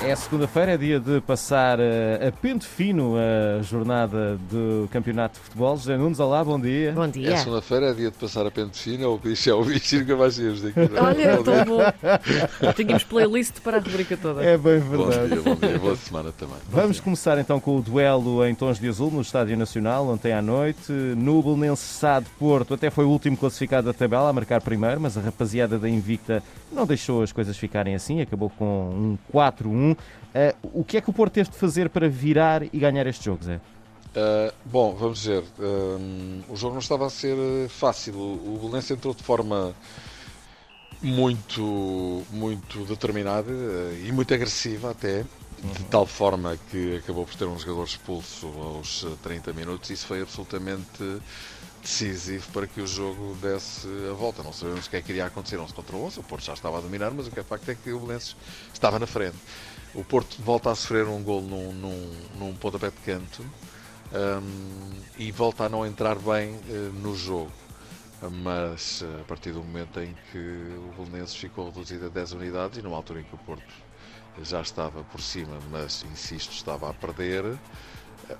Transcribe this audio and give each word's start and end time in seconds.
É 0.00 0.14
segunda-feira, 0.14 0.72
é 0.72 0.76
dia 0.76 1.00
de 1.00 1.20
passar 1.20 1.80
uh, 1.80 2.28
a 2.28 2.30
pente 2.30 2.64
fino 2.64 3.16
a 3.16 3.60
jornada 3.62 4.38
do 4.48 4.88
Campeonato 4.92 5.34
de 5.34 5.44
Futebol. 5.44 5.76
José 5.76 5.96
Nunes, 5.96 6.20
olá, 6.20 6.42
bom 6.44 6.58
dia. 6.58 6.92
Bom 6.92 7.08
dia. 7.08 7.34
É 7.34 7.36
segunda-feira, 7.36 7.90
é 7.90 7.92
dia 7.92 8.10
de 8.10 8.16
passar 8.16 8.46
a 8.46 8.50
pente 8.50 8.78
fino, 8.78 9.08
ou 9.08 9.16
o 9.16 9.18
que 9.18 9.30
disse 9.30 9.50
é 9.50 9.54
o 9.54 9.64
bicho 9.64 9.98
nunca 9.98 10.16
mais 10.16 10.34
saímos 10.34 10.62
daqui. 10.62 10.78
Olha, 10.78 11.42
tão 11.42 11.64
bom. 11.64 12.72
Tínhamos 12.74 13.02
playlist 13.02 13.60
para 13.60 13.78
a 13.78 13.80
rubrica 13.80 14.16
toda. 14.16 14.42
É 14.42 14.56
bem 14.56 14.78
verdade. 14.78 15.18
Bom 15.18 15.26
dia, 15.26 15.42
bom 15.42 15.54
dia, 15.56 15.78
boa 15.78 15.96
semana 15.96 16.32
também. 16.32 16.56
Vamos 16.70 17.00
começar 17.00 17.36
então 17.38 17.58
com 17.58 17.76
o 17.76 17.82
duelo 17.82 18.46
em 18.46 18.54
tons 18.54 18.78
de 18.78 18.88
azul 18.88 19.10
no 19.10 19.20
Estádio 19.20 19.56
Nacional, 19.56 20.06
ontem 20.08 20.32
à 20.32 20.40
noite. 20.40 20.92
No 20.92 21.42
Belenense 21.42 21.82
Sá 21.82 22.20
de 22.20 22.30
Porto, 22.38 22.74
até 22.74 22.88
foi 22.88 23.04
o 23.04 23.10
último 23.10 23.36
classificado 23.36 23.88
da 23.88 23.92
tabela 23.92 24.30
a 24.30 24.32
marcar 24.32 24.62
primeiro, 24.62 25.00
mas 25.00 25.18
a 25.18 25.20
rapaziada 25.20 25.76
da 25.76 25.88
Invicta 25.88 26.40
não 26.70 26.86
deixou 26.86 27.22
as 27.22 27.32
coisas 27.32 27.56
ficarem 27.56 27.94
assim, 27.94 28.20
acabou 28.20 28.48
com 28.50 28.64
um 28.64 29.18
4-1. 29.34 29.87
Uh, 29.92 30.80
o 30.80 30.84
que 30.84 30.96
é 30.96 31.00
que 31.00 31.10
o 31.10 31.12
Porto 31.12 31.32
teve 31.32 31.50
de 31.50 31.56
fazer 31.56 31.88
para 31.88 32.08
virar 32.08 32.62
e 32.62 32.78
ganhar 32.78 33.06
este 33.06 33.24
jogo, 33.24 33.44
Zé? 33.44 33.56
Uh, 33.56 34.52
bom, 34.64 34.94
vamos 34.94 35.24
ver. 35.24 35.42
Uh, 35.58 36.42
o 36.48 36.56
jogo 36.56 36.74
não 36.74 36.80
estava 36.80 37.06
a 37.06 37.10
ser 37.10 37.36
fácil. 37.68 38.14
O 38.14 38.58
Belenense 38.60 38.92
entrou 38.92 39.14
de 39.14 39.22
forma 39.22 39.74
muito, 41.02 42.24
muito 42.30 42.84
determinada 42.84 43.52
e 44.04 44.10
muito 44.12 44.32
agressiva 44.34 44.90
até. 44.90 45.24
De 45.62 45.84
tal 45.84 46.06
forma 46.06 46.56
que 46.70 46.96
acabou 46.98 47.26
por 47.26 47.34
ter 47.34 47.46
um 47.46 47.58
jogador 47.58 47.84
expulso 47.84 48.46
aos 48.46 49.04
30 49.22 49.52
minutos. 49.52 49.90
Isso 49.90 50.06
foi 50.06 50.22
absolutamente 50.22 51.20
decisivo 51.82 52.50
para 52.52 52.66
que 52.66 52.80
o 52.80 52.86
jogo 52.86 53.36
desse 53.40 53.88
a 54.10 54.12
volta. 54.12 54.42
Não 54.42 54.52
sabemos 54.52 54.86
o 54.86 54.90
que 54.90 54.96
é 54.96 55.02
que 55.02 55.12
iria 55.12 55.26
acontecer 55.26 55.58
11 55.58 55.74
contra 55.74 55.96
11. 55.96 56.20
O 56.20 56.22
Porto 56.22 56.44
já 56.44 56.54
estava 56.54 56.78
a 56.78 56.80
dominar, 56.80 57.10
mas 57.10 57.26
o 57.26 57.30
que 57.30 57.40
é 57.40 57.42
facto 57.42 57.68
é 57.70 57.74
que 57.74 57.92
o 57.92 57.98
Belenenses 57.98 58.36
estava 58.72 58.98
na 58.98 59.06
frente. 59.06 59.36
O 59.94 60.04
Porto 60.04 60.40
volta 60.42 60.70
a 60.70 60.74
sofrer 60.74 61.06
um 61.06 61.22
gol 61.22 61.42
num, 61.42 61.72
num, 61.72 62.12
num 62.38 62.54
pontapé 62.54 62.90
de 62.90 62.96
canto 62.98 63.44
um, 64.12 64.90
e 65.18 65.32
volta 65.32 65.64
a 65.64 65.68
não 65.68 65.84
entrar 65.86 66.16
bem 66.16 66.54
uh, 66.54 66.92
no 66.94 67.16
jogo. 67.16 67.52
Mas 68.20 69.02
uh, 69.02 69.20
a 69.20 69.24
partir 69.24 69.52
do 69.52 69.60
momento 69.60 70.00
em 70.00 70.14
que 70.30 70.38
o 70.38 71.04
Belenenses 71.04 71.34
ficou 71.34 71.66
reduzido 71.66 72.06
a 72.06 72.08
10 72.08 72.32
unidades 72.32 72.78
e 72.78 72.82
numa 72.82 72.96
altura 72.96 73.20
em 73.20 73.24
que 73.24 73.34
o 73.34 73.38
Porto 73.38 73.87
já 74.42 74.60
estava 74.60 75.02
por 75.04 75.20
cima, 75.20 75.58
mas 75.70 76.04
insisto, 76.10 76.52
estava 76.52 76.90
a 76.90 76.94
perder, 76.94 77.58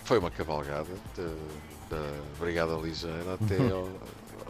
foi 0.04 0.18
uma 0.18 0.30
cavalgada. 0.30 0.90
Da 1.90 2.12
Brigada 2.38 2.74
Ligeira 2.74 3.34
até 3.34 3.56
uhum. 3.56 3.90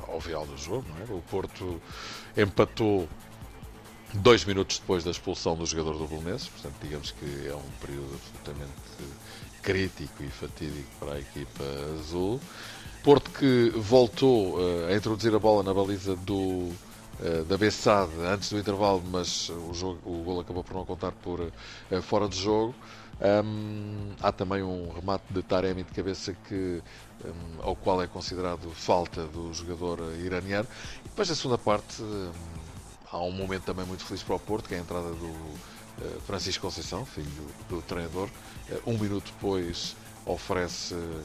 ao, 0.07 0.15
ao 0.15 0.21
final 0.21 0.45
do 0.45 0.57
jogo. 0.57 0.85
É? 1.09 1.13
O 1.13 1.23
Porto 1.31 1.81
empatou 2.37 3.09
dois 4.15 4.45
minutos 4.45 4.79
depois 4.79 5.05
da 5.05 5.11
expulsão 5.11 5.57
do 5.57 5.67
jogador 5.67 5.99
do 5.99 6.07
Belenenses, 6.07 6.49
portanto, 6.49 6.75
digamos 6.83 7.13
que 7.13 7.47
é 7.47 7.55
um 7.55 7.71
período 7.81 8.15
absolutamente 8.15 8.73
crítico 9.63 10.23
e 10.23 10.29
fatídico 10.29 10.89
para 10.99 11.15
a 11.15 11.19
equipa 11.21 11.65
azul. 11.99 12.41
Porto 13.05 13.31
que 13.31 13.71
voltou 13.77 14.57
uh, 14.57 14.87
a 14.89 14.97
introduzir 14.97 15.35
a 15.35 15.39
bola 15.39 15.63
na 15.63 15.73
baliza 15.73 16.17
do, 16.17 16.73
da 17.49 17.59
Bessade 17.59 18.13
antes 18.21 18.51
do 18.51 18.59
intervalo, 18.59 19.03
mas 19.11 19.49
o, 19.49 19.75
jogo, 19.75 19.99
o 20.05 20.23
gol 20.23 20.41
acabou 20.41 20.63
por 20.63 20.75
não 20.75 20.85
contar 20.85 21.13
por 21.13 21.41
uh, 21.41 22.03
fora 22.03 22.29
de 22.29 22.41
jogo. 22.41 22.75
Um, 23.21 24.13
há 24.21 24.31
também 24.31 24.63
um 24.63 24.93
remate 24.93 25.25
de 25.31 25.43
Taremi 25.43 25.83
de 25.83 25.91
cabeça 25.91 26.33
que, 26.47 26.81
um, 27.25 27.63
ao 27.63 27.75
qual 27.75 28.01
é 28.01 28.07
considerado 28.07 28.71
falta 28.71 29.25
do 29.25 29.53
jogador 29.53 29.99
iraniano. 30.21 30.69
E 31.05 31.09
depois, 31.09 31.29
na 31.29 31.35
segunda 31.35 31.59
parte, 31.59 32.01
um, 32.01 32.33
há 33.11 33.19
um 33.19 33.33
momento 33.33 33.65
também 33.65 33.85
muito 33.85 34.05
feliz 34.05 34.23
para 34.23 34.37
o 34.37 34.39
Porto, 34.39 34.69
que 34.69 34.75
é 34.75 34.79
a 34.79 34.81
entrada 34.81 35.09
do 35.09 35.27
uh, 35.27 36.21
Francisco 36.27 36.63
Conceição, 36.63 37.05
filho 37.05 37.29
do, 37.69 37.77
do 37.77 37.83
treinador. 37.83 38.29
Uh, 38.71 38.91
um 38.93 38.99
minuto 38.99 39.33
depois 39.33 39.97
oferece 40.25 40.95
uh, 40.95 41.25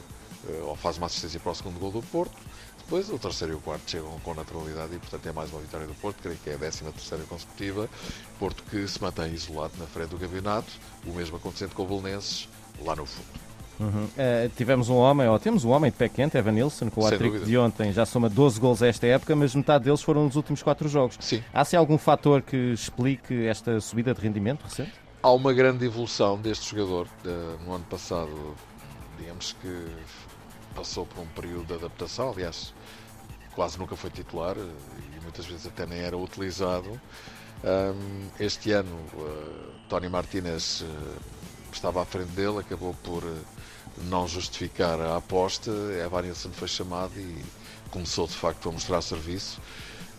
ou 0.62 0.76
faz 0.76 0.98
uma 0.98 1.06
assistência 1.06 1.40
para 1.40 1.52
o 1.52 1.54
segundo 1.54 1.78
gol 1.78 1.90
do 1.90 2.02
Porto. 2.02 2.36
Depois 2.84 3.08
o 3.08 3.18
terceiro 3.18 3.54
e 3.54 3.56
o 3.56 3.60
quarto 3.60 3.90
chegam 3.90 4.10
com 4.22 4.34
naturalidade 4.34 4.94
e, 4.94 4.98
portanto, 4.98 5.26
é 5.26 5.32
mais 5.32 5.50
uma 5.50 5.60
vitória 5.60 5.86
do 5.86 5.94
Porto, 5.94 6.18
creio 6.22 6.36
que 6.36 6.50
é 6.50 6.54
a 6.54 6.58
13 6.58 6.84
terceira 6.84 7.24
consecutiva. 7.24 7.88
Porto 8.38 8.62
que 8.64 8.86
se 8.86 9.00
mantém 9.00 9.32
isolado 9.32 9.72
na 9.78 9.86
frente 9.86 10.10
do 10.10 10.18
campeonato, 10.18 10.70
o 11.06 11.12
mesmo 11.12 11.36
acontecendo 11.36 11.74
com 11.74 11.82
o 11.82 11.86
Belenenses 11.86 12.48
lá 12.84 12.94
no 12.94 13.06
fundo. 13.06 13.26
Uhum. 13.80 14.04
Uh, 14.04 14.48
tivemos 14.56 14.88
um 14.88 14.96
homem, 14.96 15.26
ou 15.28 15.38
temos 15.38 15.64
um 15.64 15.70
homem 15.70 15.90
de 15.90 15.96
pé 15.96 16.08
quente, 16.08 16.36
Evan 16.36 16.52
Nilsson, 16.52 16.90
com 16.90 17.00
o 17.00 17.06
hat 17.06 17.18
de 17.18 17.58
ontem, 17.58 17.92
já 17.92 18.06
soma 18.06 18.28
12 18.28 18.60
gols 18.60 18.82
esta 18.82 19.06
época, 19.06 19.34
mas 19.34 19.54
metade 19.54 19.84
deles 19.84 20.02
foram 20.02 20.24
nos 20.24 20.36
últimos 20.36 20.62
4 20.62 20.88
jogos. 20.88 21.16
Sim. 21.20 21.42
Há 21.52 21.64
se 21.64 21.76
algum 21.76 21.98
fator 21.98 22.42
que 22.42 22.72
explique 22.72 23.46
esta 23.46 23.80
subida 23.80 24.14
de 24.14 24.20
rendimento 24.20 24.62
recente? 24.62 24.92
Há 25.22 25.32
uma 25.32 25.52
grande 25.52 25.86
evolução 25.86 26.38
deste 26.38 26.70
jogador. 26.70 27.08
Uh, 27.24 27.64
no 27.64 27.74
ano 27.74 27.84
passado, 27.88 28.54
digamos 29.18 29.56
que 29.60 29.86
passou 30.74 31.06
por 31.06 31.22
um 31.22 31.26
período 31.26 31.66
de 31.66 31.74
adaptação, 31.74 32.30
aliás, 32.30 32.74
quase 33.54 33.78
nunca 33.78 33.96
foi 33.96 34.10
titular 34.10 34.56
e 34.56 35.20
muitas 35.22 35.46
vezes 35.46 35.66
até 35.66 35.86
nem 35.86 36.00
era 36.00 36.16
utilizado. 36.16 37.00
Este 38.38 38.72
ano, 38.72 38.94
uh, 39.14 39.72
Tony 39.88 40.08
Martinez 40.08 40.82
uh, 40.82 40.86
estava 41.72 42.02
à 42.02 42.04
frente 42.04 42.30
dele, 42.32 42.58
acabou 42.58 42.94
por 43.02 43.24
uh, 43.24 43.38
não 44.04 44.28
justificar 44.28 45.00
a 45.00 45.16
aposta. 45.16 45.70
Evan 46.04 46.22
Nilsson 46.22 46.50
foi 46.50 46.68
chamado 46.68 47.12
e 47.16 47.42
começou 47.90 48.26
de 48.26 48.34
facto 48.34 48.68
a 48.68 48.72
mostrar 48.72 49.00
serviço. 49.00 49.60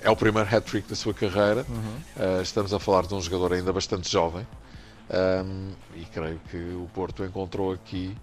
É 0.01 0.09
o 0.09 0.15
primeiro 0.15 0.49
hat-trick 0.49 0.89
da 0.89 0.95
sua 0.95 1.13
carreira. 1.13 1.65
Uhum. 1.69 2.41
estamos 2.41 2.73
a 2.73 2.79
falar 2.79 3.05
de 3.05 3.13
um 3.13 3.21
jogador 3.21 3.53
ainda 3.53 3.73
bastante 3.73 4.11
jovem 4.11 4.45
e 5.95 6.05
creio 6.05 6.39
que 6.51 6.57
o 6.57 6.87
Porto 6.93 7.23
encontrou 7.23 7.73
aqui 7.73 8.15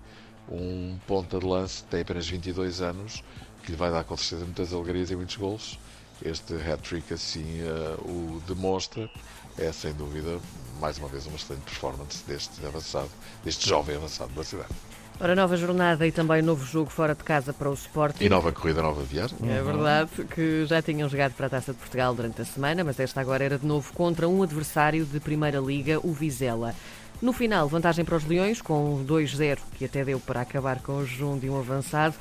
um 0.53 0.99
ponta 1.07 1.39
de 1.39 1.47
lance, 1.47 1.83
tem 1.85 2.03
apenas 2.03 2.29
22 2.29 2.81
anos, 2.83 3.25
que 3.63 3.71
lhe 3.71 3.77
vai 3.77 3.91
dar 3.91 4.05
com 4.05 4.17
certeza 4.17 4.45
muitas 4.45 4.73
alegrias 4.73 5.11
e 5.11 5.17
muitos 5.17 5.37
gols. 5.37 5.79
Este 6.25 6.55
hat-trick 6.55 7.13
assim 7.13 7.63
uh, 7.63 8.01
o 8.09 8.43
demonstra. 8.47 9.11
É 9.59 9.71
sem 9.71 9.93
dúvida, 9.93 10.39
mais 10.81 10.97
uma 10.99 11.09
vez, 11.09 11.27
uma 11.27 11.37
excelente 11.37 11.63
performance 11.63 12.25
deste 12.27 12.65
avançado, 12.65 13.11
deste 13.45 13.69
jovem 13.69 13.97
avançado 13.97 14.33
da 14.33 14.43
cidade. 14.43 14.73
Ora, 15.21 15.37
nova 15.37 15.57
jornada 15.57 16.07
e 16.07 16.11
também 16.11 16.43
novo 16.43 16.65
jogo 16.65 16.91
fora 16.91 17.15
de 17.15 17.23
casa 17.23 17.53
para 17.53 17.71
o 17.71 17.75
Sporting. 17.75 18.25
E 18.25 18.29
nova 18.29 18.51
corrida, 18.51 18.83
nova 18.83 19.03
viagem. 19.03 19.37
É 19.43 19.63
verdade, 19.63 20.11
que 20.35 20.65
já 20.67 20.81
tinham 20.81 21.09
jogado 21.09 21.35
para 21.35 21.47
a 21.47 21.51
Taça 21.51 21.73
de 21.73 21.79
Portugal 21.79 22.15
durante 22.15 22.41
a 22.41 22.45
semana, 22.45 22.83
mas 22.83 22.99
esta 22.99 23.21
agora 23.21 23.45
era 23.45 23.59
de 23.59 23.67
novo 23.67 23.93
contra 23.93 24.27
um 24.27 24.43
adversário 24.43 25.05
de 25.05 25.21
Primeira 25.21 25.61
Liga, 25.61 26.01
o 26.03 26.13
Vizela. 26.13 26.75
No 27.23 27.33
final, 27.33 27.69
vantagem 27.69 28.05
para 28.05 28.17
os 28.17 28.25
Leões, 28.25 28.61
com 28.61 29.05
2-0, 29.07 29.61
que 29.79 29.85
até 29.85 30.05
deu 30.05 30.19
para 30.19 30.41
acabar 30.41 30.81
com 30.83 30.97
o 30.97 31.07
jejum 31.07 31.39
de 31.39 31.49
um 31.49 31.57
avançado. 31.57 32.17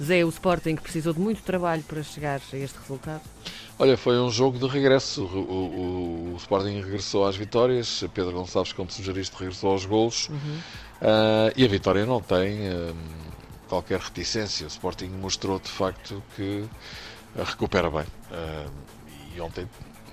Zé, 0.00 0.24
o 0.24 0.28
Sporting 0.28 0.76
que 0.76 0.82
precisou 0.82 1.12
de 1.12 1.18
muito 1.18 1.42
trabalho 1.42 1.82
para 1.82 2.00
chegar 2.04 2.40
a 2.52 2.56
este 2.56 2.78
resultado? 2.78 3.20
Olha, 3.76 3.96
foi 3.96 4.16
um 4.16 4.30
jogo 4.30 4.56
de 4.56 4.68
regresso. 4.68 5.24
O, 5.24 5.38
o, 5.38 6.32
o 6.34 6.36
Sporting 6.36 6.80
regressou 6.80 7.26
às 7.26 7.34
vitórias. 7.34 8.04
Pedro 8.14 8.30
Gonçalves, 8.30 8.72
como 8.72 8.88
sugeriste, 8.92 9.34
regressou 9.36 9.72
aos 9.72 9.84
golos. 9.84 10.28
Uhum. 10.28 10.36
Uh, 10.36 11.52
e 11.56 11.64
a 11.64 11.68
vitória 11.68 12.06
não 12.06 12.20
tem 12.20 12.68
uh, 12.68 12.96
qualquer 13.68 13.98
reticência. 13.98 14.66
O 14.66 14.68
Sporting 14.68 15.08
mostrou 15.08 15.58
de 15.58 15.68
facto 15.68 16.22
que 16.36 16.64
recupera 17.36 17.90
bem. 17.90 18.06
Uh, 18.30 18.70
e 19.34 19.40
ontem 19.40 19.68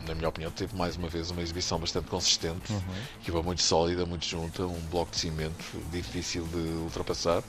na 0.07 0.15
minha 0.15 0.29
opinião, 0.29 0.51
teve 0.51 0.75
mais 0.75 0.95
uma 0.95 1.07
vez 1.07 1.31
uma 1.31 1.41
exibição 1.41 1.79
bastante 1.79 2.07
consistente, 2.07 2.71
uhum. 2.71 2.81
que 3.23 3.31
foi 3.31 3.41
muito 3.41 3.61
sólida, 3.61 4.05
muito 4.05 4.25
junta, 4.25 4.63
um 4.63 4.79
bloco 4.91 5.11
de 5.11 5.17
cimento 5.17 5.63
difícil 5.91 6.45
de 6.47 6.57
ultrapassar. 6.57 7.43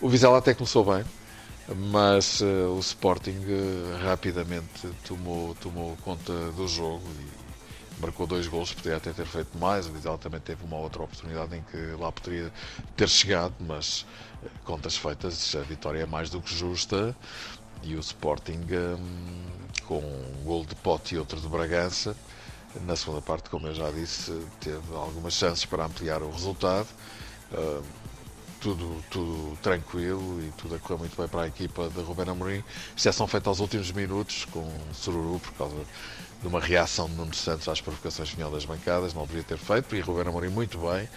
O 0.00 0.08
Vizela 0.08 0.38
até 0.38 0.54
começou 0.54 0.84
bem, 0.84 1.04
mas 1.90 2.40
uh, 2.40 2.74
o 2.76 2.78
Sporting 2.78 3.38
uh, 3.38 4.04
rapidamente 4.04 4.88
tomou, 5.06 5.54
tomou 5.56 5.96
conta 6.04 6.32
do 6.52 6.68
jogo 6.68 7.04
e 7.08 8.00
marcou 8.00 8.26
dois 8.26 8.46
gols, 8.46 8.72
poderia 8.72 8.98
até 8.98 9.12
ter 9.12 9.26
feito 9.26 9.56
mais. 9.58 9.86
O 9.86 9.92
Vizela 9.92 10.18
também 10.18 10.40
teve 10.40 10.64
uma 10.64 10.76
outra 10.76 11.02
oportunidade 11.02 11.56
em 11.56 11.62
que 11.62 12.00
lá 12.00 12.12
poderia 12.12 12.52
ter 12.96 13.08
chegado, 13.08 13.54
mas 13.60 14.04
uh, 14.42 14.48
contas 14.64 14.96
feitas, 14.96 15.54
a 15.54 15.62
vitória 15.62 16.00
é 16.00 16.06
mais 16.06 16.30
do 16.30 16.40
que 16.40 16.54
justa 16.54 17.16
e 17.84 17.96
o 17.96 18.00
Sporting. 18.00 18.60
Um, 18.70 19.54
com 19.86 19.98
um 19.98 20.44
gol 20.44 20.64
de 20.64 20.74
Pote 20.74 21.14
e 21.14 21.18
outro 21.18 21.40
de 21.40 21.48
Bragança. 21.48 22.16
Na 22.86 22.96
segunda 22.96 23.22
parte, 23.22 23.48
como 23.50 23.66
eu 23.66 23.74
já 23.74 23.90
disse, 23.90 24.32
teve 24.60 24.94
algumas 24.94 25.34
chances 25.34 25.64
para 25.64 25.84
ampliar 25.84 26.22
o 26.22 26.30
resultado. 26.30 26.88
Uh, 27.52 27.82
tudo, 28.60 29.04
tudo 29.10 29.56
tranquilo 29.58 30.40
e 30.42 30.50
tudo 30.52 30.74
a 30.74 30.78
correr 30.78 30.98
muito 30.98 31.16
bem 31.16 31.28
para 31.28 31.42
a 31.42 31.46
equipa 31.46 31.88
de 31.88 32.00
Ruben 32.00 32.30
Amorim. 32.30 32.64
Exceção 32.96 33.26
feita 33.26 33.48
aos 33.48 33.60
últimos 33.60 33.92
minutos 33.92 34.46
com 34.46 34.66
Sururu 34.92 35.38
por 35.38 35.52
causa 35.52 35.76
de 36.40 36.48
uma 36.48 36.60
reação 36.60 37.06
de 37.08 37.14
Nuno 37.14 37.34
Santos 37.34 37.68
às 37.68 37.80
provocações 37.80 38.30
que 38.30 38.36
vinham 38.36 38.50
das 38.50 38.64
bancadas, 38.64 39.12
não 39.12 39.22
deveria 39.22 39.44
ter 39.44 39.58
feito, 39.58 39.94
e 39.94 40.00
Ruben 40.00 40.26
Amorim 40.28 40.48
muito 40.48 40.78
bem 40.78 41.08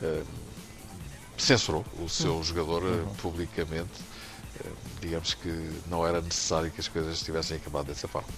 uh, 0.00 0.26
censurou 1.36 1.84
o 2.00 2.08
seu 2.08 2.36
uhum. 2.36 2.42
jogador 2.44 2.82
publicamente 3.20 4.11
digamos 5.00 5.34
que 5.34 5.48
não 5.88 6.06
era 6.06 6.20
necessário 6.20 6.70
que 6.70 6.80
as 6.80 6.88
coisas 6.88 7.20
tivessem 7.22 7.56
acabado 7.56 7.86
dessa 7.86 8.08
forma. 8.08 8.28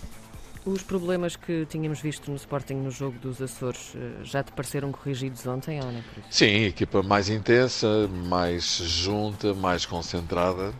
Os 0.64 0.82
problemas 0.82 1.36
que 1.36 1.66
tínhamos 1.66 2.00
visto 2.00 2.30
no 2.30 2.36
Sporting 2.36 2.76
no 2.76 2.90
jogo 2.90 3.18
dos 3.18 3.42
Açores 3.42 3.92
eh, 3.94 4.24
já 4.24 4.42
te 4.42 4.50
pareceram 4.52 4.90
corrigidos 4.90 5.46
ontem 5.46 5.78
ou 5.84 5.92
não? 5.92 6.02
Sim, 6.30 6.64
equipa 6.64 7.02
mais 7.02 7.28
intensa, 7.28 8.08
mais 8.08 8.78
junta, 8.78 9.52
mais 9.52 9.84
concentrada 9.84 10.72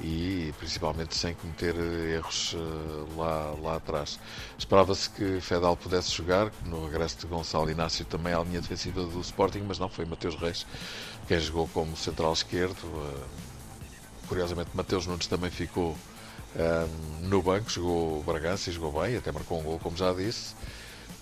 e 0.00 0.54
principalmente 0.58 1.14
sem 1.14 1.34
cometer 1.34 1.74
erros 1.76 2.56
eh, 2.56 3.18
lá, 3.18 3.54
lá 3.60 3.76
atrás. 3.76 4.18
Esperava-se 4.56 5.10
que 5.10 5.42
Fedal 5.42 5.76
pudesse 5.76 6.10
jogar, 6.10 6.50
no 6.64 6.86
regresso 6.86 7.18
de 7.18 7.26
Gonçalo 7.26 7.70
Inácio 7.70 8.06
também 8.06 8.32
à 8.32 8.40
linha 8.40 8.62
defensiva 8.62 9.02
do 9.02 9.20
Sporting, 9.20 9.64
mas 9.68 9.78
não, 9.78 9.90
foi 9.90 10.06
Mateus 10.06 10.36
Reis 10.36 10.64
quem 11.28 11.38
jogou 11.38 11.68
como 11.68 11.94
central 11.94 12.32
esquerdo. 12.32 12.76
Eh, 14.28 14.34
curiosamente, 14.38 14.70
Mateus 14.74 15.06
Nunes 15.06 15.26
também 15.26 15.50
ficou 15.50 15.96
um, 16.56 17.28
no 17.28 17.42
banco, 17.42 17.70
jogou 17.70 18.20
o 18.20 18.22
Bragança 18.22 18.70
e 18.70 18.72
jogou 18.72 19.00
bem, 19.00 19.16
até 19.16 19.32
marcou 19.32 19.60
um 19.60 19.62
gol, 19.62 19.78
como 19.78 19.96
já 19.96 20.12
disse. 20.12 20.54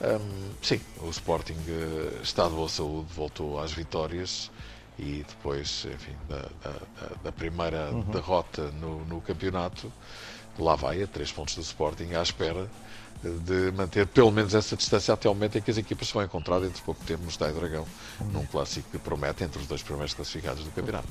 Um, 0.00 0.50
sim, 0.62 0.80
o 1.00 1.08
Sporting 1.08 1.54
uh, 1.54 2.22
está 2.22 2.48
de 2.48 2.54
boa 2.54 2.68
saúde, 2.68 3.06
voltou 3.14 3.58
às 3.58 3.72
vitórias 3.72 4.50
e 4.98 5.24
depois, 5.26 5.86
enfim, 5.92 6.12
da, 6.28 6.48
da, 6.62 7.16
da 7.24 7.32
primeira 7.32 7.90
uhum. 7.90 8.02
derrota 8.02 8.70
no, 8.72 9.04
no, 9.06 9.20
campeonato, 9.20 9.90
lá 10.58 10.74
vai 10.74 11.02
a 11.02 11.06
três 11.06 11.32
pontos 11.32 11.54
do 11.54 11.62
Sporting 11.62 12.14
à 12.14 12.22
espera 12.22 12.68
de 13.22 13.72
manter 13.72 14.06
pelo 14.06 14.30
menos 14.30 14.54
essa 14.54 14.76
distância 14.76 15.14
até 15.14 15.28
o 15.28 15.34
momento 15.34 15.56
em 15.56 15.62
que 15.62 15.70
as 15.70 15.78
equipas 15.78 16.08
se 16.08 16.14
vão 16.14 16.22
encontrar 16.22 16.60
dentro 16.60 16.76
de 16.76 16.82
pouco 16.82 17.02
tempo 17.04 17.22
no 17.22 17.30
Estádio 17.30 17.56
Dragão, 17.56 17.86
uhum. 18.20 18.26
num 18.28 18.46
clássico 18.46 18.88
que 18.90 18.98
promete 18.98 19.44
entre 19.44 19.58
os 19.58 19.66
dois 19.66 19.82
primeiros 19.82 20.12
classificados 20.12 20.62
do 20.62 20.70
campeonato. 20.70 21.08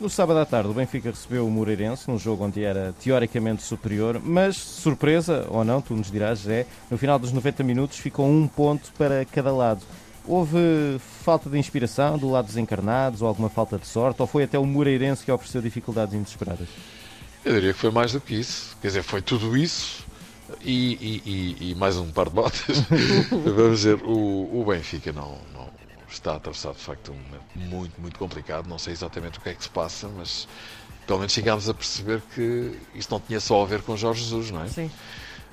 No 0.00 0.08
sábado 0.08 0.38
à 0.38 0.46
tarde, 0.46 0.70
o 0.70 0.72
Benfica 0.72 1.10
recebeu 1.10 1.46
o 1.46 1.50
Moreirense, 1.50 2.10
num 2.10 2.18
jogo 2.18 2.46
onde 2.46 2.64
era 2.64 2.94
teoricamente 3.02 3.62
superior, 3.62 4.18
mas 4.24 4.56
surpresa, 4.56 5.46
ou 5.50 5.62
não, 5.62 5.82
tu 5.82 5.94
nos 5.94 6.10
dirás, 6.10 6.48
é, 6.48 6.66
no 6.90 6.96
final 6.96 7.18
dos 7.18 7.32
90 7.32 7.62
minutos 7.62 7.98
ficou 7.98 8.26
um 8.26 8.48
ponto 8.48 8.90
para 8.96 9.26
cada 9.26 9.52
lado. 9.52 9.82
Houve 10.26 10.98
falta 11.22 11.50
de 11.50 11.58
inspiração 11.58 12.16
do 12.16 12.30
lado 12.30 12.46
dos 12.46 12.56
encarnados, 12.56 13.20
ou 13.20 13.28
alguma 13.28 13.50
falta 13.50 13.76
de 13.76 13.86
sorte, 13.86 14.22
ou 14.22 14.26
foi 14.26 14.44
até 14.44 14.58
o 14.58 14.64
Moreirense 14.64 15.22
que 15.22 15.30
ofereceu 15.30 15.60
dificuldades 15.60 16.14
inesperadas? 16.14 16.68
Eu 17.44 17.52
diria 17.52 17.74
que 17.74 17.78
foi 17.78 17.90
mais 17.90 18.12
do 18.12 18.22
que 18.22 18.34
isso. 18.34 18.74
Quer 18.80 18.88
dizer, 18.88 19.02
foi 19.02 19.20
tudo 19.20 19.54
isso 19.54 20.06
e, 20.62 20.94
e, 20.94 21.22
e, 21.60 21.70
e 21.70 21.74
mais 21.74 21.98
um 21.98 22.10
par 22.10 22.26
de 22.30 22.34
botas. 22.34 22.84
Vamos 23.30 23.80
dizer, 23.80 23.96
o, 24.02 24.60
o 24.60 24.64
Benfica 24.66 25.12
não, 25.12 25.36
não 25.52 25.59
está 26.14 26.32
a 26.32 26.36
atravessar 26.36 26.72
de 26.72 26.80
facto 26.80 27.12
um 27.12 27.14
momento 27.14 27.42
muito, 27.54 28.00
muito 28.00 28.18
complicado. 28.18 28.66
Não 28.66 28.78
sei 28.78 28.92
exatamente 28.92 29.38
o 29.38 29.42
que 29.42 29.48
é 29.48 29.54
que 29.54 29.62
se 29.62 29.68
passa, 29.70 30.08
mas 30.08 30.46
pelo 31.06 31.18
menos 31.18 31.32
chegámos 31.32 31.68
a 31.68 31.74
perceber 31.74 32.22
que 32.34 32.78
isto 32.94 33.10
não 33.10 33.20
tinha 33.20 33.40
só 33.40 33.62
a 33.62 33.66
ver 33.66 33.82
com 33.82 33.96
Jorge 33.96 34.22
Jesus, 34.22 34.50
não 34.50 34.62
é? 34.62 34.68
Sim. 34.68 34.90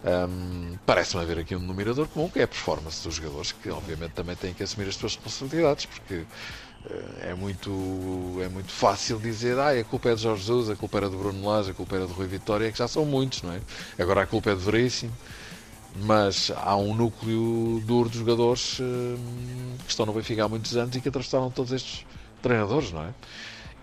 Um, 0.04 0.78
Parece-me 0.86 1.24
haver 1.24 1.40
aqui 1.40 1.56
um 1.56 1.60
denominador 1.60 2.08
comum 2.08 2.30
que 2.30 2.40
é 2.40 2.44
a 2.44 2.48
performance 2.48 3.04
dos 3.04 3.16
jogadores, 3.16 3.52
que 3.52 3.70
obviamente 3.70 4.12
também 4.12 4.36
têm 4.36 4.54
que 4.54 4.64
assumir 4.64 4.88
as 4.88 4.96
suas 4.96 5.16
responsabilidades, 5.16 5.86
porque 5.88 6.14
uh, 6.16 6.26
é, 7.22 7.34
muito, 7.34 8.40
é 8.44 8.48
muito 8.50 8.72
fácil 8.72 9.20
dizer 9.20 9.58
ah, 9.58 9.72
a 9.72 9.84
culpa 9.84 10.10
é 10.10 10.16
de 10.16 10.22
Jorge 10.22 10.44
Jesus, 10.44 10.70
a 10.70 10.76
culpa 10.76 10.98
era 10.98 11.10
de 11.10 11.16
Bruno 11.16 11.48
Lage, 11.48 11.72
a 11.72 11.74
culpa 11.74 11.96
era 11.96 12.06
de 12.06 12.14
Rui 12.14 12.28
Vitória, 12.28 12.72
que 12.72 12.78
já 12.78 12.88
são 12.88 13.04
muitos, 13.04 13.42
não 13.42 13.52
é? 13.52 13.62
Agora 13.98 14.22
a 14.22 14.28
culpa 14.28 14.52
é 14.52 14.56
de 14.56 14.62
Veríssimo 14.62 15.12
mas 16.00 16.52
há 16.56 16.76
um 16.76 16.94
núcleo 16.94 17.82
duro 17.86 18.10
de 18.10 18.20
jogadores 18.20 18.80
hum, 18.80 19.76
que 19.84 19.90
estão 19.90 20.06
no 20.06 20.14
Benfica 20.14 20.46
há 20.46 20.50
muitos 20.50 20.76
anos 20.78 20.96
e 20.96 21.02
que 21.02 21.10
atravessaram 21.10 21.50
todos 21.50 21.72
estes 21.72 22.06
treinadores, 22.42 22.92
não 22.92 23.04
é? 23.04 23.14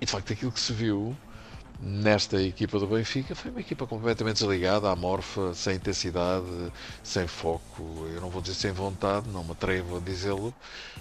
E 0.00 0.06
de 0.06 0.11
facto 0.12 0.32
aquilo 0.32 0.52
que 0.52 0.61
se 0.61 0.72
viu 0.72 1.16
nesta 1.81 2.40
equipa 2.40 2.78
do 2.78 2.87
Benfica 2.87 3.34
foi 3.34 3.50
uma 3.50 3.61
equipa 3.61 3.87
completamente 3.87 4.38
desligada, 4.38 4.90
amorfa, 4.90 5.52
sem 5.55 5.76
intensidade, 5.76 6.46
sem 7.02 7.26
foco, 7.26 8.06
eu 8.14 8.20
não 8.20 8.31
vou 8.31 8.40
dizer 8.40 8.55
sem 8.55 8.72
vontade, 8.72 9.28
não 9.31 9.43
me 9.44 9.52
atrevo 9.52 9.96
a 9.96 10.00
dizê-lo, 10.00 10.55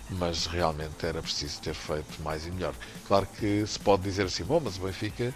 mas 0.10 0.46
realmente 0.46 1.06
era 1.06 1.22
preciso 1.22 1.62
ter 1.62 1.74
feito 1.74 2.22
mais 2.22 2.46
e 2.48 2.52
melhor. 2.52 2.74
Claro 3.08 3.28
que 3.28 3.66
se 3.68 3.80
pode 3.80 4.04
dizer 4.04 4.26
assim, 4.26 4.44
bom, 4.44 4.60
mas 4.64 4.78
o 4.78 4.82
Benfica 4.82 5.34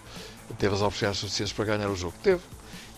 teve 0.57 0.73
as 0.73 0.81
oportunidades 0.81 1.19
suficientes 1.19 1.53
para 1.53 1.65
ganhar 1.65 1.89
o 1.89 1.95
jogo. 1.95 2.15
Teve, 2.23 2.41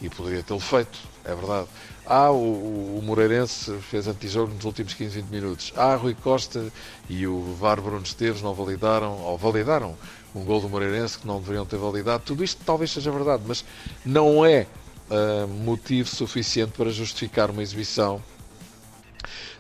e 0.02 0.10
poderia 0.10 0.44
tê-lo 0.44 0.60
feito, 0.60 0.98
é 1.26 1.36
verdade. 1.36 1.68
Ah, 2.06 2.32
o, 2.32 2.98
o 2.98 3.02
Moreirense 3.04 3.78
fez 3.82 4.08
antijogo 4.08 4.54
nos 4.54 4.66
últimos 4.66 4.94
15, 4.94 5.22
20 5.22 5.30
minutos. 5.30 5.74
Ah, 5.76 5.96
Rui 5.96 6.16
Costa 6.16 6.72
e 7.08 7.28
o 7.28 7.54
VAR 7.56 7.80
Bruno 7.82 8.02
Esteves 8.02 8.42
não 8.42 8.54
validaram, 8.54 9.20
ou 9.20 9.38
validaram 9.38 9.96
um 10.34 10.44
gol 10.44 10.62
do 10.62 10.70
Moreirense 10.70 11.20
que 11.20 11.28
não 11.28 11.40
deveriam 11.40 11.66
ter 11.66 11.78
validado. 11.78 12.24
Tudo 12.26 12.44
isto 12.44 12.62
talvez 12.66 12.92
seja 12.92 13.12
verdade, 13.12 13.44
mas 13.46 13.64
não 14.06 14.46
é 14.46 14.66
uh, 15.10 15.48
motivo 15.48 16.10
suficiente 16.10 16.72
para 16.72 16.90
justificar 16.90 17.52
uma 17.52 17.62
exibição 17.62 18.22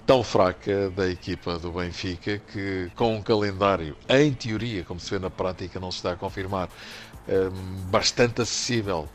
tão 0.05 0.23
fraca 0.23 0.89
da 0.89 1.07
equipa 1.07 1.59
do 1.59 1.71
Benfica 1.71 2.41
que 2.51 2.89
com 2.95 3.15
um 3.15 3.21
calendário, 3.21 3.95
em 4.07 4.33
teoria, 4.33 4.83
como 4.83 4.99
se 4.99 5.11
vê 5.11 5.19
na 5.19 5.29
prática, 5.29 5.79
não 5.79 5.91
se 5.91 5.97
está 5.97 6.13
a 6.13 6.15
confirmar, 6.15 6.67
uh, 6.67 7.51
bastante 7.91 8.41
acessível 8.41 9.07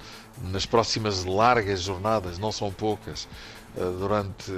nas 0.43 0.67
próximas 0.67 1.25
largas 1.25 1.83
jornadas, 1.83 2.39
não 2.39 2.51
são 2.51 2.73
poucas, 2.73 3.29
eh, 3.77 3.81
durante 3.99 4.53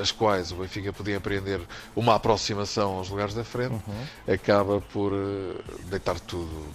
as 0.00 0.10
quais 0.10 0.50
o 0.52 0.56
Benfica 0.56 0.92
podia 0.92 1.16
empreender 1.16 1.60
uma 1.94 2.14
aproximação 2.14 2.94
aos 2.94 3.08
lugares 3.08 3.34
da 3.34 3.44
frente, 3.44 3.82
uhum. 3.86 4.34
acaba 4.34 4.80
por 4.80 5.12
eh, 5.12 5.62
deitar 5.86 6.18
tudo 6.20 6.66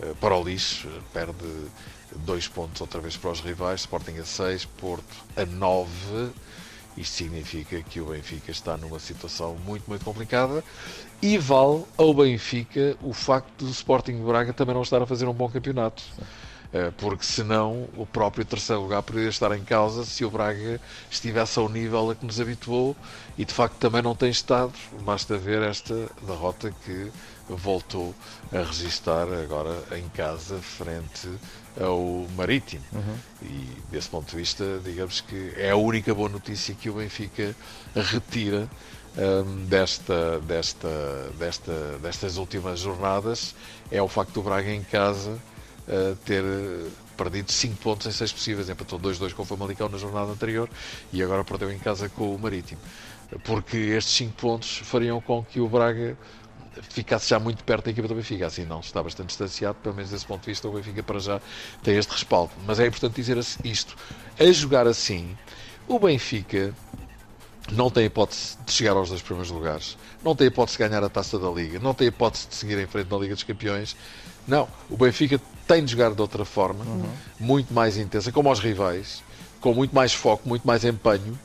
eh, 0.00 0.12
para 0.20 0.36
o 0.36 0.44
lixo, 0.44 0.88
perde 1.12 1.44
dois 2.24 2.46
pontos 2.46 2.80
outra 2.80 3.00
vez 3.00 3.16
para 3.16 3.30
os 3.30 3.40
rivais, 3.40 3.80
Sporting 3.80 4.18
a 4.18 4.24
6, 4.24 4.64
Porto 4.64 5.16
a 5.36 5.44
9. 5.44 5.90
Isto 6.96 7.16
significa 7.16 7.82
que 7.82 8.00
o 8.00 8.06
Benfica 8.06 8.52
está 8.52 8.76
numa 8.76 9.00
situação 9.00 9.56
muito, 9.66 9.82
muito 9.88 10.04
complicada 10.04 10.62
e 11.20 11.36
vale 11.36 11.84
ao 11.96 12.14
Benfica 12.14 12.96
o 13.02 13.12
facto 13.12 13.64
do 13.64 13.70
Sporting 13.72 14.18
de 14.18 14.22
Braga 14.22 14.52
também 14.52 14.76
não 14.76 14.82
estar 14.82 15.02
a 15.02 15.06
fazer 15.06 15.26
um 15.26 15.32
bom 15.32 15.48
campeonato. 15.48 16.02
Sim 16.14 16.22
porque 16.96 17.24
senão 17.24 17.88
o 17.96 18.04
próprio 18.04 18.44
terceiro 18.44 18.82
lugar 18.82 19.02
poderia 19.02 19.28
estar 19.28 19.56
em 19.56 19.62
causa 19.62 20.04
se 20.04 20.24
o 20.24 20.30
Braga 20.30 20.80
estivesse 21.10 21.58
ao 21.58 21.68
nível 21.68 22.10
a 22.10 22.14
que 22.14 22.26
nos 22.26 22.40
habituou 22.40 22.96
e 23.38 23.44
de 23.44 23.52
facto 23.52 23.76
também 23.76 24.02
não 24.02 24.14
tem 24.14 24.30
estado. 24.30 24.72
Basta 25.02 25.38
ver 25.38 25.62
esta 25.62 25.94
derrota 26.22 26.74
que 26.84 27.12
voltou 27.48 28.14
a 28.52 28.58
registar 28.58 29.28
agora 29.32 29.76
em 29.92 30.08
casa 30.08 30.58
frente 30.58 31.28
ao 31.80 32.26
Marítimo. 32.36 32.84
Uhum. 32.92 33.16
E 33.42 33.68
desse 33.90 34.08
ponto 34.08 34.30
de 34.30 34.36
vista, 34.36 34.80
digamos 34.84 35.20
que 35.20 35.52
é 35.56 35.70
a 35.70 35.76
única 35.76 36.14
boa 36.14 36.28
notícia 36.28 36.74
que 36.74 36.90
o 36.90 36.94
Benfica 36.94 37.54
retira 37.94 38.68
um, 39.16 39.66
desta, 39.66 40.40
desta, 40.40 40.88
desta, 41.38 41.98
destas 42.02 42.36
últimas 42.36 42.80
jornadas 42.80 43.54
é 43.90 44.02
o 44.02 44.08
facto 44.08 44.32
do 44.32 44.42
Braga 44.42 44.72
em 44.72 44.82
casa 44.82 45.38
ter 46.24 46.44
perdido 47.16 47.50
5 47.50 47.76
pontos 47.76 48.06
em 48.06 48.12
6 48.12 48.32
possíveis. 48.32 48.68
Empatou 48.68 48.98
2-2 48.98 49.32
com 49.32 49.42
o 49.42 49.44
Famalicão 49.44 49.88
na 49.88 49.98
jornada 49.98 50.30
anterior 50.30 50.68
e 51.12 51.22
agora 51.22 51.44
perdeu 51.44 51.72
em 51.72 51.78
casa 51.78 52.08
com 52.08 52.34
o 52.34 52.38
Marítimo. 52.38 52.80
Porque 53.44 53.76
estes 53.76 54.14
5 54.14 54.32
pontos 54.34 54.78
fariam 54.84 55.20
com 55.20 55.42
que 55.44 55.60
o 55.60 55.68
Braga 55.68 56.16
ficasse 56.82 57.30
já 57.30 57.38
muito 57.38 57.62
perto 57.64 57.84
da 57.86 57.90
equipa 57.90 58.08
do 58.08 58.14
Benfica. 58.14 58.46
Assim 58.46 58.64
não, 58.64 58.80
está 58.80 59.02
bastante 59.02 59.28
distanciado, 59.28 59.78
pelo 59.82 59.94
menos 59.94 60.10
desse 60.10 60.26
ponto 60.26 60.42
de 60.42 60.50
vista 60.50 60.68
o 60.68 60.72
Benfica 60.72 61.02
para 61.02 61.18
já 61.18 61.40
tem 61.82 61.96
este 61.96 62.10
respaldo. 62.10 62.52
Mas 62.66 62.80
é 62.80 62.86
importante 62.86 63.14
dizer 63.14 63.38
isto. 63.64 63.96
A 64.38 64.50
jogar 64.52 64.86
assim, 64.86 65.36
o 65.86 65.98
Benfica 65.98 66.74
não 67.72 67.90
tem 67.90 68.04
hipótese 68.06 68.56
de 68.64 68.72
chegar 68.72 68.92
aos 68.92 69.08
dois 69.08 69.22
primeiros 69.22 69.50
lugares, 69.50 69.96
não 70.22 70.36
tem 70.36 70.46
hipótese 70.46 70.76
de 70.76 70.88
ganhar 70.88 71.02
a 71.02 71.08
taça 71.08 71.38
da 71.38 71.50
Liga, 71.50 71.78
não 71.78 71.94
tem 71.94 72.08
hipótese 72.08 72.48
de 72.48 72.54
seguir 72.54 72.78
em 72.78 72.86
frente 72.86 73.10
na 73.10 73.16
Liga 73.16 73.34
dos 73.34 73.42
Campeões. 73.42 73.96
Não, 74.46 74.68
o 74.90 74.96
Benfica 74.96 75.40
tem 75.66 75.84
de 75.84 75.92
jogar 75.92 76.12
de 76.12 76.20
outra 76.20 76.44
forma, 76.44 76.84
uhum. 76.84 77.08
muito 77.40 77.72
mais 77.72 77.96
intensa, 77.96 78.30
como 78.30 78.48
aos 78.48 78.60
rivais, 78.60 79.22
com 79.60 79.72
muito 79.72 79.94
mais 79.94 80.12
foco, 80.12 80.46
muito 80.46 80.66
mais 80.66 80.84
empenho, 80.84 81.38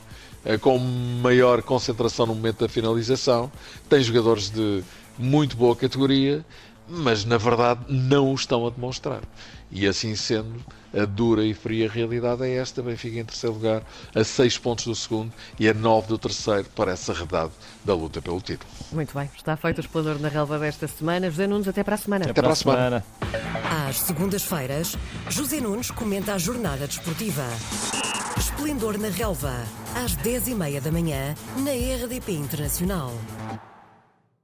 eh, 0.44 0.58
com 0.58 0.78
maior 0.78 1.62
concentração 1.62 2.26
no 2.26 2.34
momento 2.34 2.60
da 2.60 2.68
finalização. 2.68 3.50
Tem 3.88 4.02
jogadores 4.02 4.50
de 4.50 4.84
muito 5.18 5.56
boa 5.56 5.74
categoria, 5.74 6.44
mas 6.86 7.24
na 7.24 7.38
verdade 7.38 7.80
não 7.88 8.30
o 8.30 8.34
estão 8.34 8.66
a 8.66 8.70
demonstrar. 8.70 9.22
E 9.70 9.86
assim 9.86 10.16
sendo, 10.16 10.64
a 10.92 11.04
dura 11.04 11.44
e 11.44 11.54
fria 11.54 11.88
realidade 11.88 12.42
é 12.42 12.56
esta: 12.56 12.82
Benfica 12.82 13.18
em 13.18 13.24
terceiro 13.24 13.54
lugar, 13.54 13.82
a 14.14 14.24
6 14.24 14.58
pontos 14.58 14.84
do 14.86 14.94
segundo 14.94 15.32
e 15.58 15.68
a 15.68 15.74
9 15.74 16.08
do 16.08 16.18
terceiro, 16.18 16.66
parece 16.74 17.10
arredado 17.10 17.52
da 17.84 17.94
luta 17.94 18.20
pelo 18.20 18.40
título. 18.40 18.70
Muito 18.92 19.14
bem, 19.14 19.30
está 19.36 19.56
feito 19.56 19.78
o 19.78 19.80
explorador 19.80 20.20
na 20.20 20.28
relva 20.28 20.58
desta 20.58 20.88
semana. 20.88 21.30
José 21.30 21.46
Nunes, 21.46 21.68
até 21.68 21.84
para 21.84 21.94
a 21.94 21.98
semana. 21.98 22.24
Até, 22.24 22.32
até 22.32 22.42
para 22.42 22.52
a 22.52 22.56
semana. 22.56 23.04
semana. 23.22 23.88
Às 23.88 24.00
segundas-feiras, 24.00 24.96
José 25.28 25.60
Nunes 25.60 25.90
comenta 25.90 26.34
a 26.34 26.38
jornada 26.38 26.86
desportiva. 26.86 27.44
Esplendor 28.36 28.98
na 28.98 29.08
relva, 29.08 29.54
às 29.94 30.16
10h30 30.16 30.80
da 30.80 30.90
manhã, 30.90 31.34
na 31.58 31.70
RDP 31.70 32.32
Internacional. 32.32 33.12